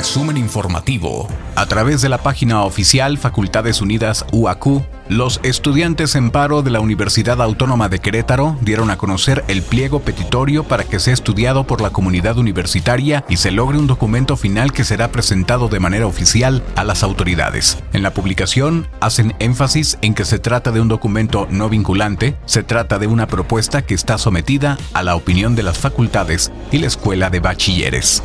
Resumen 0.00 0.38
informativo. 0.38 1.28
A 1.56 1.66
través 1.66 2.00
de 2.00 2.08
la 2.08 2.16
página 2.16 2.62
oficial 2.62 3.18
Facultades 3.18 3.82
Unidas 3.82 4.24
UAQ, 4.32 4.82
los 5.10 5.40
estudiantes 5.42 6.14
en 6.14 6.30
paro 6.30 6.62
de 6.62 6.70
la 6.70 6.80
Universidad 6.80 7.42
Autónoma 7.42 7.90
de 7.90 7.98
Querétaro 7.98 8.56
dieron 8.62 8.90
a 8.90 8.96
conocer 8.96 9.44
el 9.46 9.60
pliego 9.60 10.00
petitorio 10.00 10.64
para 10.64 10.84
que 10.84 11.00
sea 11.00 11.12
estudiado 11.12 11.64
por 11.64 11.82
la 11.82 11.90
comunidad 11.90 12.38
universitaria 12.38 13.26
y 13.28 13.36
se 13.36 13.50
logre 13.50 13.76
un 13.76 13.86
documento 13.86 14.38
final 14.38 14.72
que 14.72 14.84
será 14.84 15.12
presentado 15.12 15.68
de 15.68 15.80
manera 15.80 16.06
oficial 16.06 16.62
a 16.76 16.84
las 16.84 17.02
autoridades. 17.02 17.76
En 17.92 18.02
la 18.02 18.14
publicación 18.14 18.88
hacen 19.00 19.34
énfasis 19.38 19.98
en 20.00 20.14
que 20.14 20.24
se 20.24 20.38
trata 20.38 20.72
de 20.72 20.80
un 20.80 20.88
documento 20.88 21.46
no 21.50 21.68
vinculante, 21.68 22.38
se 22.46 22.62
trata 22.62 22.98
de 22.98 23.06
una 23.06 23.26
propuesta 23.26 23.82
que 23.82 23.92
está 23.92 24.16
sometida 24.16 24.78
a 24.94 25.02
la 25.02 25.14
opinión 25.14 25.56
de 25.56 25.62
las 25.62 25.76
facultades 25.76 26.50
y 26.72 26.78
la 26.78 26.86
Escuela 26.86 27.28
de 27.28 27.40
Bachilleres. 27.40 28.22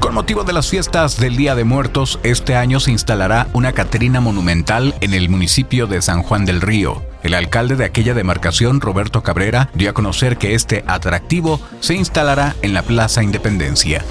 Con 0.00 0.14
motivo 0.14 0.44
de 0.44 0.52
las 0.52 0.68
fiestas 0.68 1.18
del 1.18 1.36
Día 1.36 1.56
de 1.56 1.64
Muertos, 1.64 2.20
este 2.22 2.54
año 2.54 2.78
se 2.78 2.92
instalará 2.92 3.48
una 3.52 3.72
Catrina 3.72 4.20
monumental 4.20 4.94
en 5.00 5.12
el 5.12 5.28
municipio 5.28 5.88
de 5.88 6.00
San 6.02 6.22
Juan 6.22 6.44
del 6.44 6.60
Río. 6.60 7.02
El 7.24 7.34
alcalde 7.34 7.74
de 7.74 7.84
aquella 7.84 8.14
demarcación, 8.14 8.80
Roberto 8.80 9.24
Cabrera, 9.24 9.70
dio 9.74 9.90
a 9.90 9.94
conocer 9.94 10.38
que 10.38 10.54
este 10.54 10.84
atractivo 10.86 11.60
se 11.80 11.94
instalará 11.94 12.54
en 12.62 12.74
la 12.74 12.82
Plaza 12.82 13.24
Independencia. 13.24 14.04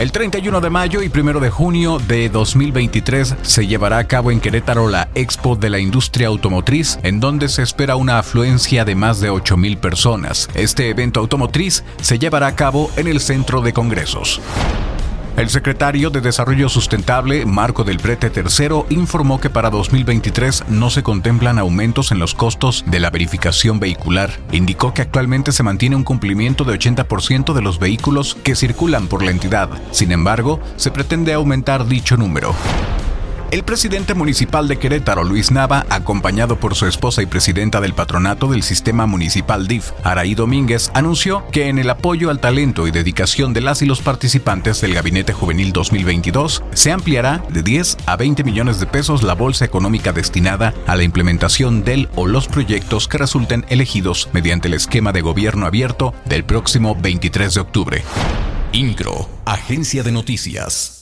El 0.00 0.12
31 0.12 0.62
de 0.62 0.70
mayo 0.70 1.02
y 1.02 1.12
1 1.14 1.40
de 1.40 1.50
junio 1.50 1.98
de 1.98 2.30
2023 2.30 3.36
se 3.42 3.66
llevará 3.66 3.98
a 3.98 4.04
cabo 4.04 4.30
en 4.30 4.40
Querétaro 4.40 4.88
la 4.88 5.10
Expo 5.14 5.56
de 5.56 5.68
la 5.68 5.78
Industria 5.78 6.28
Automotriz, 6.28 6.98
en 7.02 7.20
donde 7.20 7.50
se 7.50 7.60
espera 7.60 7.96
una 7.96 8.18
afluencia 8.18 8.86
de 8.86 8.94
más 8.94 9.20
de 9.20 9.30
8.000 9.30 9.76
personas. 9.76 10.48
Este 10.54 10.88
evento 10.88 11.20
automotriz 11.20 11.84
se 12.00 12.18
llevará 12.18 12.46
a 12.46 12.56
cabo 12.56 12.90
en 12.96 13.08
el 13.08 13.20
Centro 13.20 13.60
de 13.60 13.74
Congresos. 13.74 14.40
El 15.40 15.48
secretario 15.48 16.10
de 16.10 16.20
Desarrollo 16.20 16.68
Sustentable, 16.68 17.46
Marco 17.46 17.82
del 17.82 17.96
Prete 17.96 18.30
III, 18.30 18.84
informó 18.90 19.40
que 19.40 19.48
para 19.48 19.70
2023 19.70 20.64
no 20.68 20.90
se 20.90 21.02
contemplan 21.02 21.58
aumentos 21.58 22.12
en 22.12 22.18
los 22.18 22.34
costos 22.34 22.84
de 22.86 23.00
la 23.00 23.08
verificación 23.08 23.80
vehicular. 23.80 24.30
Indicó 24.52 24.92
que 24.92 25.00
actualmente 25.00 25.52
se 25.52 25.62
mantiene 25.62 25.96
un 25.96 26.04
cumplimiento 26.04 26.64
de 26.64 26.78
80% 26.78 27.54
de 27.54 27.62
los 27.62 27.78
vehículos 27.78 28.34
que 28.34 28.54
circulan 28.54 29.06
por 29.06 29.22
la 29.22 29.30
entidad. 29.30 29.70
Sin 29.92 30.12
embargo, 30.12 30.60
se 30.76 30.90
pretende 30.90 31.32
aumentar 31.32 31.86
dicho 31.86 32.18
número. 32.18 32.54
El 33.50 33.64
presidente 33.64 34.14
municipal 34.14 34.68
de 34.68 34.78
Querétaro, 34.78 35.24
Luis 35.24 35.50
Nava, 35.50 35.84
acompañado 35.90 36.54
por 36.60 36.76
su 36.76 36.86
esposa 36.86 37.20
y 37.20 37.26
presidenta 37.26 37.80
del 37.80 37.94
patronato 37.94 38.46
del 38.46 38.62
sistema 38.62 39.06
municipal 39.06 39.66
DIF, 39.66 39.90
Araí 40.04 40.36
Domínguez, 40.36 40.92
anunció 40.94 41.42
que 41.50 41.66
en 41.68 41.80
el 41.80 41.90
apoyo 41.90 42.30
al 42.30 42.38
talento 42.38 42.86
y 42.86 42.92
dedicación 42.92 43.52
de 43.52 43.60
las 43.60 43.82
y 43.82 43.86
los 43.86 44.02
participantes 44.02 44.80
del 44.80 44.94
Gabinete 44.94 45.32
Juvenil 45.32 45.72
2022 45.72 46.62
se 46.74 46.92
ampliará 46.92 47.42
de 47.48 47.64
10 47.64 47.96
a 48.06 48.16
20 48.16 48.44
millones 48.44 48.78
de 48.78 48.86
pesos 48.86 49.24
la 49.24 49.34
bolsa 49.34 49.64
económica 49.64 50.12
destinada 50.12 50.72
a 50.86 50.94
la 50.94 51.02
implementación 51.02 51.82
del 51.82 52.08
o 52.14 52.28
los 52.28 52.46
proyectos 52.46 53.08
que 53.08 53.18
resulten 53.18 53.66
elegidos 53.68 54.28
mediante 54.32 54.68
el 54.68 54.74
esquema 54.74 55.10
de 55.10 55.22
gobierno 55.22 55.66
abierto 55.66 56.14
del 56.24 56.44
próximo 56.44 56.94
23 56.94 57.54
de 57.54 57.60
octubre. 57.60 58.04
INCRO, 58.72 59.28
Agencia 59.44 60.04
de 60.04 60.12
Noticias. 60.12 60.99